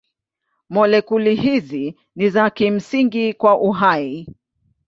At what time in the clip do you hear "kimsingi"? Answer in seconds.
2.49-3.33